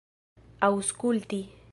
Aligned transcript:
aŭskulti 0.67 1.43